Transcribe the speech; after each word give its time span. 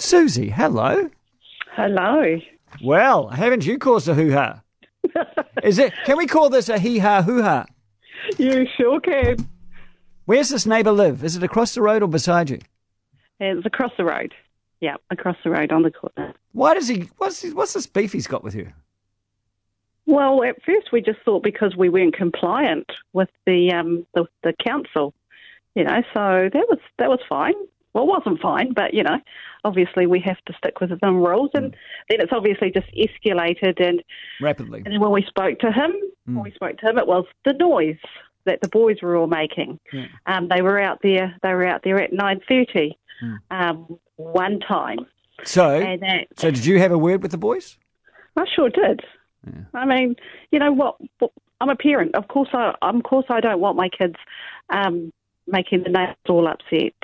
Susie, 0.00 0.48
hello. 0.48 1.10
Hello. 1.72 2.38
Well, 2.82 3.28
haven't 3.28 3.66
you 3.66 3.78
caused 3.78 4.08
a 4.08 4.14
hoo 4.14 4.32
ha? 4.32 4.62
Is 5.62 5.78
it? 5.78 5.92
Can 6.06 6.16
we 6.16 6.26
call 6.26 6.48
this 6.48 6.70
a 6.70 6.78
hee 6.78 6.98
ha 6.98 7.20
hoo 7.20 7.42
ha? 7.42 7.66
You 8.38 8.66
sure 8.78 8.98
can. 9.00 9.46
Where's 10.24 10.48
this 10.48 10.64
neighbour 10.64 10.92
live? 10.92 11.22
Is 11.22 11.36
it 11.36 11.42
across 11.42 11.74
the 11.74 11.82
road 11.82 12.02
or 12.02 12.08
beside 12.08 12.48
you? 12.48 12.60
It's 13.40 13.66
across 13.66 13.92
the 13.98 14.04
road. 14.04 14.34
Yeah, 14.80 14.96
across 15.10 15.36
the 15.44 15.50
road 15.50 15.70
on 15.70 15.82
the 15.82 15.90
corner. 15.90 16.32
Why 16.52 16.72
does 16.72 16.88
he? 16.88 17.10
What's 17.18 17.42
he, 17.42 17.50
what's 17.50 17.74
this 17.74 17.86
beef 17.86 18.12
he's 18.12 18.26
got 18.26 18.42
with 18.42 18.54
you? 18.54 18.72
Well, 20.06 20.42
at 20.44 20.62
first 20.64 20.92
we 20.92 21.02
just 21.02 21.20
thought 21.26 21.42
because 21.42 21.76
we 21.76 21.90
weren't 21.90 22.16
compliant 22.16 22.86
with 23.12 23.28
the 23.44 23.70
um 23.74 24.06
the, 24.14 24.24
the 24.44 24.54
council, 24.64 25.12
you 25.74 25.84
know, 25.84 26.02
so 26.14 26.48
that 26.50 26.66
was 26.70 26.78
that 26.98 27.10
was 27.10 27.20
fine. 27.28 27.54
Well, 27.92 28.04
it 28.04 28.08
wasn't 28.08 28.40
fine, 28.40 28.72
but 28.72 28.94
you 28.94 29.02
know, 29.02 29.18
obviously 29.64 30.06
we 30.06 30.20
have 30.20 30.38
to 30.46 30.52
stick 30.56 30.80
with 30.80 30.90
the 30.90 31.10
rules, 31.10 31.50
and 31.54 31.74
then 32.08 32.20
it's 32.20 32.32
obviously 32.32 32.70
just 32.70 32.86
escalated. 32.94 33.84
And 33.84 34.02
Rapidly. 34.40 34.82
and 34.84 34.92
then 34.94 35.00
when 35.00 35.10
we 35.10 35.22
spoke 35.24 35.58
to 35.60 35.72
him, 35.72 35.92
when 36.26 36.42
we 36.44 36.52
spoke 36.52 36.78
to 36.78 36.86
him, 36.88 36.98
it 36.98 37.06
was 37.06 37.24
the 37.44 37.52
noise 37.54 37.98
that 38.44 38.60
the 38.62 38.68
boys 38.68 38.98
were 39.02 39.16
all 39.16 39.26
making. 39.26 39.78
Yeah. 39.92 40.06
Um, 40.26 40.48
they 40.48 40.62
were 40.62 40.80
out 40.80 41.00
there. 41.02 41.34
They 41.42 41.52
were 41.52 41.66
out 41.66 41.82
there 41.82 42.00
at 42.00 42.12
nine 42.12 42.40
thirty, 42.48 42.96
um, 43.50 43.98
one 44.16 44.60
time, 44.60 45.00
So, 45.44 45.80
that 45.80 46.28
so 46.36 46.50
did 46.50 46.64
you 46.64 46.78
have 46.78 46.92
a 46.92 46.98
word 46.98 47.22
with 47.22 47.32
the 47.32 47.38
boys? 47.38 47.76
I 48.36 48.44
sure 48.54 48.70
did. 48.70 49.00
I 49.74 49.84
mean, 49.86 50.14
you 50.52 50.58
know 50.58 50.72
what? 50.72 50.96
what- 51.18 51.32
I'm 51.62 51.68
a 51.68 51.76
parent. 51.76 52.14
Of 52.14 52.28
course, 52.28 52.48
I, 52.54 52.72
of 52.80 53.02
course, 53.02 53.26
I 53.28 53.40
don't 53.40 53.60
want 53.60 53.76
my 53.76 53.90
kids 53.90 54.14
um, 54.70 55.12
making 55.46 55.82
the 55.82 55.90
neighbours 55.90 56.16
all 56.28 56.48
upset. 56.48 56.94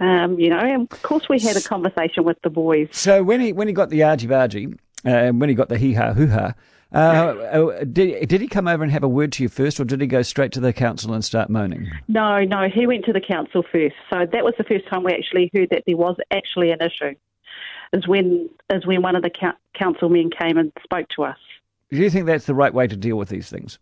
Um, 0.00 0.38
you 0.38 0.48
know, 0.48 0.58
and 0.58 0.90
of 0.90 1.02
course, 1.02 1.28
we 1.28 1.38
had 1.38 1.56
a 1.56 1.60
conversation 1.60 2.24
with 2.24 2.40
the 2.42 2.50
boys. 2.50 2.88
So 2.92 3.22
when 3.22 3.40
he 3.40 3.52
when 3.52 3.68
he 3.68 3.74
got 3.74 3.90
the 3.90 4.02
argy 4.02 4.26
bargy, 4.26 4.78
uh, 5.04 5.32
when 5.32 5.48
he 5.48 5.54
got 5.54 5.68
the 5.68 5.78
hee 5.78 5.92
ha 5.92 6.12
hoo 6.12 6.28
ha, 6.28 6.54
uh, 6.94 6.96
uh, 6.96 7.84
did 7.84 8.28
did 8.28 8.40
he 8.40 8.48
come 8.48 8.68
over 8.68 8.82
and 8.82 8.92
have 8.92 9.02
a 9.02 9.08
word 9.08 9.32
to 9.32 9.42
you 9.42 9.48
first, 9.48 9.80
or 9.80 9.84
did 9.84 10.00
he 10.00 10.06
go 10.06 10.22
straight 10.22 10.52
to 10.52 10.60
the 10.60 10.72
council 10.72 11.12
and 11.12 11.24
start 11.24 11.50
moaning? 11.50 11.90
No, 12.08 12.40
no, 12.40 12.68
he 12.72 12.86
went 12.86 13.04
to 13.06 13.12
the 13.12 13.20
council 13.20 13.62
first. 13.70 13.94
So 14.10 14.26
that 14.30 14.44
was 14.44 14.54
the 14.58 14.64
first 14.64 14.88
time 14.88 15.02
we 15.04 15.12
actually 15.12 15.50
heard 15.54 15.70
that 15.70 15.84
there 15.86 15.96
was 15.96 16.16
actually 16.30 16.70
an 16.70 16.80
issue. 16.80 17.14
Is 17.92 18.08
when 18.08 18.48
is 18.72 18.86
when 18.86 19.02
one 19.02 19.16
of 19.16 19.22
the 19.22 19.30
coun 19.30 19.54
council 19.78 20.08
men 20.08 20.30
came 20.38 20.56
and 20.56 20.72
spoke 20.82 21.06
to 21.16 21.24
us. 21.24 21.38
Do 21.90 21.98
you 21.98 22.08
think 22.08 22.26
that's 22.26 22.46
the 22.46 22.54
right 22.54 22.72
way 22.72 22.86
to 22.86 22.96
deal 22.96 23.16
with 23.16 23.28
these 23.28 23.50
things? 23.50 23.78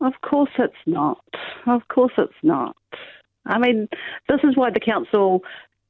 Of 0.00 0.14
course 0.22 0.50
it's 0.58 0.74
not. 0.86 1.22
Of 1.66 1.88
course 1.88 2.12
it's 2.16 2.32
not. 2.42 2.74
I 3.46 3.58
mean, 3.58 3.88
this 4.28 4.40
is 4.44 4.56
why 4.56 4.70
the 4.70 4.80
council 4.80 5.42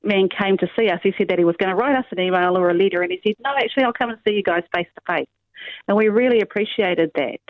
man 0.02 0.28
came 0.28 0.56
to 0.58 0.66
see 0.78 0.88
us. 0.88 1.00
He 1.02 1.12
said 1.18 1.28
that 1.28 1.38
he 1.38 1.44
was 1.44 1.56
going 1.56 1.70
to 1.70 1.76
write 1.76 1.96
us 1.96 2.06
an 2.10 2.20
email 2.20 2.56
or 2.56 2.70
a 2.70 2.74
letter, 2.74 3.02
and 3.02 3.10
he 3.12 3.20
said, 3.24 3.36
no, 3.44 3.50
actually, 3.56 3.84
I'll 3.84 3.92
come 3.92 4.10
and 4.10 4.18
see 4.26 4.34
you 4.34 4.42
guys 4.42 4.62
face 4.74 4.86
to 4.94 5.14
face. 5.14 5.28
And 5.88 5.96
we 5.96 6.08
really 6.08 6.40
appreciated 6.40 7.10
that. 7.14 7.40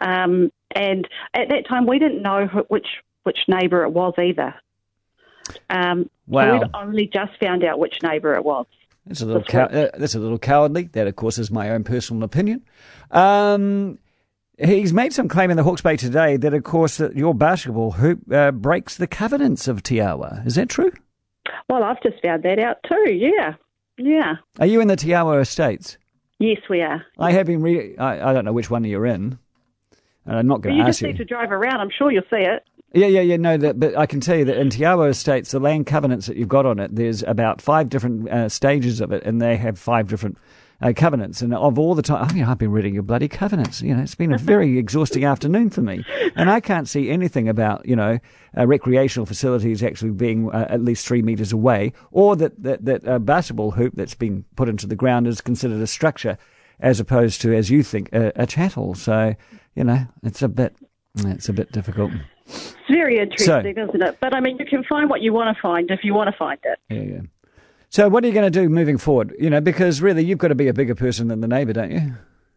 Um, 0.00 0.50
and 0.74 1.06
at 1.34 1.48
that 1.50 1.68
time, 1.68 1.86
we 1.86 1.98
didn't 1.98 2.22
know 2.22 2.46
which 2.68 2.86
which 3.24 3.38
neighbour 3.46 3.84
it 3.84 3.90
was 3.90 4.14
either. 4.18 4.54
Um, 5.70 6.08
Wow. 6.26 6.44
So 6.44 6.52
we've 6.64 6.74
only 6.74 7.06
just 7.12 7.32
found 7.40 7.64
out 7.64 7.78
which 7.78 7.96
neighbour 8.02 8.34
it 8.34 8.44
was. 8.44 8.66
That's 9.06 9.20
a 9.20 9.26
little 9.26 9.42
cow- 9.42 9.66
uh, 9.66 9.90
that's 9.98 10.14
a 10.14 10.20
little 10.20 10.38
cowardly. 10.38 10.84
That, 10.92 11.06
of 11.06 11.16
course, 11.16 11.38
is 11.38 11.50
my 11.50 11.70
own 11.70 11.84
personal 11.84 12.22
opinion. 12.22 12.64
Um, 13.10 13.98
he's 14.62 14.92
made 14.92 15.12
some 15.12 15.28
claim 15.28 15.50
in 15.50 15.56
the 15.56 15.62
Hawke's 15.62 15.82
Bay 15.82 15.96
today 15.96 16.36
that, 16.36 16.54
of 16.54 16.62
course, 16.64 16.96
that 16.98 17.16
your 17.16 17.34
basketball 17.34 17.92
hoop 17.92 18.20
uh, 18.32 18.50
breaks 18.50 18.96
the 18.96 19.06
covenants 19.06 19.68
of 19.68 19.82
Te 19.82 20.00
Awa. 20.00 20.42
Is 20.46 20.54
that 20.54 20.68
true? 20.68 20.92
Well, 21.68 21.82
I've 21.82 22.02
just 22.02 22.22
found 22.22 22.42
that 22.44 22.58
out 22.58 22.78
too. 22.88 23.12
Yeah, 23.12 23.54
yeah. 23.98 24.34
Are 24.60 24.66
you 24.66 24.80
in 24.80 24.88
the 24.88 24.96
Te 24.96 25.12
Awa 25.14 25.40
Estates? 25.40 25.98
Yes, 26.38 26.58
we 26.68 26.80
are. 26.80 27.04
I 27.18 27.32
have 27.32 27.46
been. 27.46 27.62
Re- 27.62 27.96
I, 27.96 28.30
I 28.30 28.32
don't 28.32 28.44
know 28.44 28.52
which 28.52 28.70
one 28.70 28.84
you're 28.84 29.06
in. 29.06 29.38
And 30.24 30.38
I'm 30.38 30.46
not 30.46 30.60
going 30.60 30.76
you 30.76 30.82
to 30.82 30.88
ask 30.88 31.00
you. 31.00 31.08
Just 31.08 31.18
need 31.18 31.24
to 31.24 31.34
drive 31.34 31.50
around. 31.50 31.80
I'm 31.80 31.90
sure 31.96 32.12
you'll 32.12 32.22
see 32.30 32.36
it. 32.36 32.64
Yeah, 32.94 33.06
yeah, 33.06 33.22
yeah. 33.22 33.36
No, 33.36 33.56
that, 33.56 33.80
but 33.80 33.96
I 33.96 34.06
can 34.06 34.20
tell 34.20 34.36
you 34.36 34.44
that 34.44 34.56
in 34.56 34.70
Te 34.70 34.84
Awa 34.84 35.08
Estates, 35.08 35.50
the 35.50 35.58
land 35.58 35.86
covenants 35.86 36.26
that 36.26 36.36
you've 36.36 36.48
got 36.48 36.66
on 36.66 36.78
it, 36.78 36.94
there's 36.94 37.22
about 37.22 37.60
five 37.60 37.88
different 37.88 38.28
uh, 38.28 38.48
stages 38.48 39.00
of 39.00 39.12
it, 39.12 39.24
and 39.24 39.40
they 39.40 39.56
have 39.56 39.78
five 39.78 40.08
different 40.08 40.36
uh, 40.82 40.92
covenants. 40.94 41.40
And 41.40 41.54
of 41.54 41.78
all 41.78 41.94
the 41.94 42.02
time, 42.02 42.28
I 42.28 42.32
mean, 42.32 42.44
I've 42.44 42.58
been 42.58 42.72
reading 42.72 42.94
your 42.94 43.02
bloody 43.02 43.28
covenants. 43.28 43.80
You 43.80 43.94
know, 43.94 44.02
it's 44.02 44.14
been 44.14 44.32
a 44.32 44.38
very 44.38 44.78
exhausting 44.82 45.24
afternoon 45.24 45.70
for 45.70 45.80
me, 45.80 46.04
and 46.36 46.50
I 46.50 46.60
can't 46.60 46.88
see 46.88 47.10
anything 47.10 47.48
about 47.48 47.86
you 47.86 47.96
know 47.96 48.18
uh, 48.56 48.66
recreational 48.66 49.26
facilities 49.26 49.82
actually 49.82 50.10
being 50.10 50.50
uh, 50.50 50.66
at 50.68 50.82
least 50.82 51.06
three 51.06 51.22
meters 51.22 51.52
away, 51.52 51.92
or 52.10 52.36
that 52.36 52.60
that 52.62 52.84
that 52.84 53.04
a 53.04 53.18
basketball 53.18 53.70
hoop 53.70 53.94
that's 53.96 54.14
been 54.14 54.44
put 54.56 54.68
into 54.68 54.86
the 54.86 54.96
ground 54.96 55.26
is 55.26 55.40
considered 55.40 55.80
a 55.80 55.86
structure, 55.86 56.36
as 56.80 57.00
opposed 57.00 57.40
to, 57.42 57.54
as 57.54 57.70
you 57.70 57.82
think, 57.82 58.12
a, 58.12 58.32
a 58.36 58.46
chattel. 58.46 58.94
So 58.94 59.34
you 59.74 59.84
know, 59.84 60.06
it's 60.22 60.42
a 60.42 60.48
bit, 60.48 60.76
it's 61.16 61.48
a 61.48 61.52
bit 61.52 61.72
difficult. 61.72 62.12
It's 62.46 62.74
very 62.90 63.18
interesting, 63.18 63.76
isn't 63.76 64.02
it? 64.02 64.18
But 64.20 64.34
I 64.34 64.40
mean, 64.40 64.58
you 64.58 64.66
can 64.66 64.84
find 64.84 65.08
what 65.08 65.22
you 65.22 65.32
want 65.32 65.56
to 65.56 65.62
find 65.62 65.90
if 65.90 66.00
you 66.02 66.12
want 66.12 66.30
to 66.30 66.36
find 66.36 66.58
it. 66.64 66.78
Yeah, 66.90 67.02
yeah. 67.02 67.20
So, 67.92 68.08
what 68.08 68.24
are 68.24 68.26
you 68.26 68.32
going 68.32 68.50
to 68.50 68.60
do 68.60 68.70
moving 68.70 68.96
forward? 68.96 69.36
You 69.38 69.50
know, 69.50 69.60
because 69.60 70.00
really, 70.00 70.24
you've 70.24 70.38
got 70.38 70.48
to 70.48 70.54
be 70.54 70.66
a 70.66 70.72
bigger 70.72 70.94
person 70.94 71.28
than 71.28 71.42
the 71.42 71.46
neighbour, 71.46 71.74
don't 71.74 71.90
you? 71.90 72.14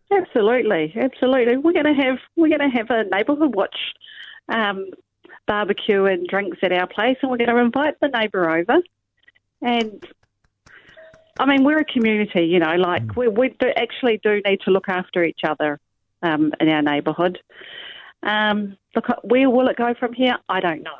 Absolutely, 0.09 0.93
absolutely. 0.95 1.57
We're 1.57 1.73
going 1.73 1.93
to 1.93 2.03
have 2.03 2.19
we're 2.37 2.57
going 2.57 2.71
to 2.71 2.77
have 2.77 2.89
a 2.89 3.03
neighbourhood 3.11 3.53
watch 3.53 3.75
um, 4.47 4.91
barbecue 5.45 6.05
and 6.05 6.25
drinks 6.25 6.59
at 6.63 6.71
our 6.71 6.87
place, 6.87 7.17
and 7.21 7.29
we're 7.29 7.37
going 7.37 7.49
to 7.49 7.57
invite 7.57 7.99
the 7.99 8.07
neighbour 8.07 8.49
over. 8.49 8.77
And 9.61 10.07
I 11.37 11.45
mean, 11.45 11.65
we're 11.65 11.79
a 11.79 11.85
community, 11.85 12.45
you 12.45 12.59
know. 12.59 12.75
Like 12.77 13.17
we 13.17 13.27
we 13.27 13.49
do, 13.49 13.67
actually 13.75 14.21
do 14.23 14.41
need 14.45 14.61
to 14.61 14.71
look 14.71 14.87
after 14.87 15.21
each 15.21 15.41
other 15.45 15.81
um, 16.23 16.53
in 16.61 16.69
our 16.69 16.81
neighbourhood. 16.81 17.39
Um, 18.23 18.77
look, 18.95 19.07
where 19.25 19.49
will 19.49 19.67
it 19.67 19.75
go 19.75 19.95
from 19.99 20.13
here? 20.13 20.37
I 20.47 20.61
don't 20.61 20.81
know. 20.81 20.91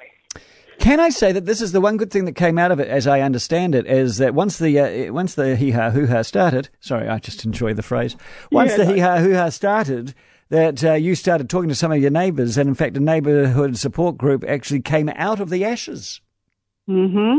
Can 0.80 1.00
I 1.00 1.10
say 1.10 1.32
that 1.32 1.46
this 1.46 1.62
is 1.62 1.72
the 1.72 1.82
one 1.82 1.98
good 1.98 2.12
thing 2.12 2.26
that 2.26 2.34
came 2.36 2.58
out 2.58 2.72
of 2.72 2.80
it, 2.80 2.88
as 2.88 3.08
I 3.08 3.22
understand 3.22 3.76
it, 3.76 3.88
is 3.88 4.18
that 4.18 4.34
once 4.34 4.58
the 4.58 4.80
uh, 4.80 5.14
once 5.14 5.36
the 5.36 5.56
hee 5.56 5.72
ha 5.72 5.90
hoo 5.90 6.06
ha 6.08 6.22
started. 6.22 6.70
Sorry, 6.80 7.08
I 7.08 7.20
just 7.20 7.46
enjoy 7.46 7.74
the 7.74 7.82
phrase. 7.82 8.16
Once 8.52 8.72
Yeah, 8.72 8.78
the 8.78 8.86
no. 8.86 8.94
hee 8.94 9.00
ha 9.00 9.18
hoo 9.18 9.34
ha 9.36 9.50
started, 9.50 10.14
that 10.50 10.84
uh, 10.84 10.94
you 10.94 11.16
started 11.16 11.50
talking 11.50 11.70
to 11.70 11.76
some 11.76 11.92
of 11.92 12.00
your 12.00 12.12
neighbours, 12.12 12.58
and 12.58 12.70
in 12.70 12.76
fact, 12.76 12.98
a 12.98 13.00
neighbourhood 13.00 13.78
support 13.78 14.18
group 14.18 14.44
actually 14.48 14.82
came 14.82 15.10
out 15.16 15.40
of 15.40 15.50
the 15.50 15.66
ashes. 15.66 16.22
hmm 16.88 17.38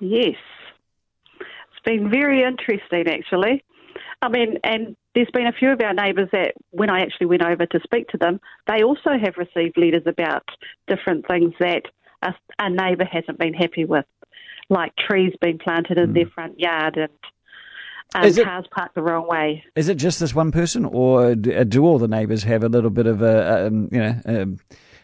Yes. 0.00 0.36
It's 1.40 1.84
been 1.84 2.10
very 2.10 2.44
interesting, 2.44 3.08
actually. 3.08 3.64
I 4.22 4.28
mean, 4.28 4.58
and 4.62 4.96
there's 5.14 5.30
been 5.32 5.46
a 5.46 5.52
few 5.52 5.70
of 5.70 5.80
our 5.80 5.94
neighbours 5.94 6.28
that, 6.32 6.52
when 6.70 6.90
I 6.90 7.00
actually 7.00 7.26
went 7.26 7.42
over 7.42 7.66
to 7.66 7.80
speak 7.82 8.08
to 8.08 8.18
them, 8.18 8.40
they 8.66 8.82
also 8.82 9.18
have 9.20 9.34
received 9.36 9.76
letters 9.76 10.02
about 10.06 10.44
different 10.86 11.26
things 11.26 11.54
that 11.58 11.82
a, 12.22 12.34
a 12.58 12.70
neighbour 12.70 13.04
hasn't 13.04 13.38
been 13.38 13.54
happy 13.54 13.84
with, 13.84 14.04
like 14.68 14.92
trees 14.96 15.32
being 15.40 15.58
planted 15.58 15.98
in 15.98 16.12
their 16.12 16.26
front 16.26 16.58
yard 16.58 16.96
and 16.96 17.10
um, 18.14 18.24
it- 18.24 18.44
cars 18.44 18.64
parked 18.70 18.94
the 18.94 19.02
wrong 19.02 19.28
way. 19.28 19.64
Is 19.76 19.88
it 19.88 19.96
just 19.96 20.18
this 20.20 20.34
one 20.34 20.50
person, 20.50 20.84
or 20.84 21.34
do, 21.34 21.52
uh, 21.54 21.64
do 21.64 21.84
all 21.84 21.98
the 21.98 22.08
neighbours 22.08 22.42
have 22.44 22.64
a 22.64 22.68
little 22.68 22.90
bit 22.90 23.06
of 23.06 23.20
a 23.22 23.66
um, 23.66 23.88
you 23.92 23.98
know 24.00 24.14
um, 24.24 24.58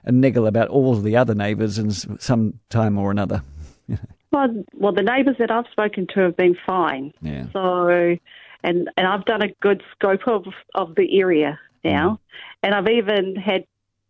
a 0.04 0.12
niggle 0.12 0.46
about 0.46 0.68
all 0.68 0.94
the 0.94 1.16
other 1.16 1.34
neighbours 1.34 1.78
in 1.78 1.90
some 1.90 2.60
time 2.70 2.98
or 2.98 3.10
another? 3.10 3.42
Well, 4.32 4.64
well, 4.74 4.92
the 4.92 5.02
neighbours 5.04 5.36
that 5.38 5.52
I've 5.52 5.66
spoken 5.70 6.08
to 6.12 6.20
have 6.22 6.36
been 6.36 6.56
fine. 6.66 7.12
Yeah. 7.22 7.46
So, 7.52 8.16
and 8.64 8.90
and 8.96 9.06
I've 9.06 9.24
done 9.26 9.42
a 9.42 9.48
good 9.62 9.80
scope 9.92 10.26
of 10.26 10.46
of 10.74 10.96
the 10.96 11.20
area 11.20 11.56
now, 11.84 12.18
and 12.64 12.74
I've 12.74 12.88
even 12.88 13.36
had 13.36 13.64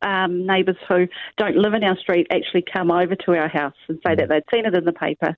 um, 0.04 0.46
neighbours 0.46 0.76
who 0.88 1.08
don't 1.38 1.56
live 1.56 1.74
in 1.74 1.82
our 1.82 1.96
street 1.96 2.26
actually 2.30 2.62
come 2.70 2.90
over 2.90 3.16
to 3.16 3.32
our 3.32 3.48
house 3.48 3.74
and 3.88 3.98
say 4.06 4.14
that 4.14 4.28
they'd 4.28 4.44
seen 4.54 4.66
it 4.66 4.74
in 4.74 4.84
the 4.84 4.92
paper. 4.92 5.36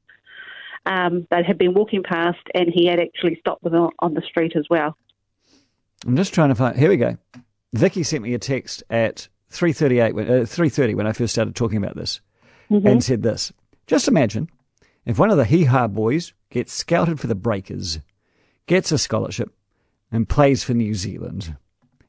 Um, 0.85 1.27
they 1.31 1.43
had 1.43 1.57
been 1.59 1.75
walking 1.75 2.03
past, 2.03 2.39
and 2.55 2.69
he 2.73 2.87
had 2.87 3.01
actually 3.01 3.37
stopped 3.41 3.65
them 3.65 3.91
on- 3.99 4.15
the 4.15 4.23
street 4.23 4.55
as 4.57 4.67
well. 4.69 4.97
I'm 6.07 6.17
just 6.17 6.35
trying 6.35 6.51
to 6.51 6.55
find. 6.55 6.79
Here 6.79 6.89
we 6.89 6.97
go. 6.97 7.17
Vicky 7.73 8.03
sent 8.03 8.23
me 8.23 8.35
a 8.35 8.39
text 8.39 8.83
at 8.91 9.29
3:38 9.51 10.15
when 10.15 10.29
uh, 10.29 10.45
3:30 10.45 10.95
when 10.95 11.07
I 11.07 11.13
first 11.13 11.33
started 11.33 11.55
talking 11.55 11.79
about 11.79 11.97
this, 11.97 12.21
and 12.69 13.03
said 13.03 13.23
this: 13.23 13.53
Just 13.87 14.09
imagine 14.09 14.49
if 15.05 15.19
one 15.19 15.31
of 15.31 15.37
the 15.37 15.45
Hee 15.45 15.65
Ha 15.65 15.89
boys 15.89 16.33
gets 16.51 16.73
scouted 16.73 17.19
for 17.19 17.27
the 17.27 17.35
Breakers, 17.35 17.99
gets 18.67 18.93
a 18.93 18.99
scholarship, 18.99 19.51
and 20.13 20.29
plays 20.29 20.63
for 20.63 20.75
New 20.75 20.95
Zealand, 20.95 21.57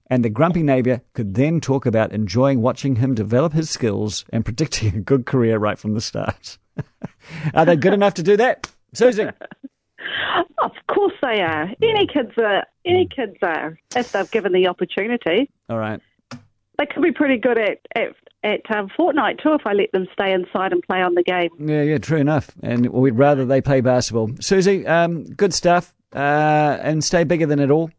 and 0.10 0.24
the 0.24 0.30
grumpy 0.30 0.64
neighbour 0.64 1.02
could 1.14 1.36
then 1.36 1.60
talk 1.60 1.86
about 1.86 2.12
enjoying 2.12 2.62
watching 2.62 2.96
him 2.96 3.14
develop 3.14 3.54
his 3.54 3.70
skills 3.70 4.26
and 4.32 4.46
predicting 4.46 4.96
a 4.96 5.02
good 5.02 5.26
career 5.26 5.58
right 5.58 5.78
from 5.78 5.94
the 5.94 6.02
start. 6.02 6.58
are 7.54 7.66
they 7.66 7.76
good 7.76 7.94
enough 7.94 8.14
to 8.16 8.24
do 8.24 8.38
that, 8.38 8.72
Susie? 8.94 9.28
Of 10.60 10.72
course 10.90 11.14
they 11.22 11.42
are. 11.42 11.70
Any 11.82 12.08
kids 12.08 12.32
are. 12.38 12.64
Any 12.86 13.08
kids 13.14 13.36
are 13.42 13.78
if 13.96 14.12
they're 14.12 14.26
given 14.26 14.54
the 14.54 14.68
opportunity. 14.68 15.52
All 15.70 15.78
right. 15.78 16.00
They 16.78 16.86
could 16.86 17.04
be 17.04 17.12
pretty 17.12 17.38
good 17.38 17.58
at, 17.58 17.80
at 17.96 18.16
at 18.44 18.62
um, 18.76 18.90
Fortnite 18.98 19.42
too 19.42 19.54
if 19.54 19.62
I 19.66 19.74
let 19.74 19.92
them 19.92 20.08
stay 20.14 20.32
inside 20.32 20.72
and 20.72 20.82
play 20.84 21.02
on 21.02 21.16
the 21.16 21.24
game. 21.24 21.50
Yeah, 21.60 21.82
yeah, 21.82 21.98
true 21.98 22.20
enough. 22.20 22.52
And 22.64 22.90
we'd 22.90 23.12
rather 23.12 23.46
they 23.46 23.62
play 23.62 23.82
basketball. 23.82 24.30
Susie, 24.40 24.86
um, 24.88 25.26
good 25.26 25.54
stuff. 25.54 25.94
Uh, 26.14 26.78
and 26.82 27.04
stay 27.04 27.24
bigger 27.24 27.46
than 27.46 27.60
it 27.60 27.70
all. 27.70 27.92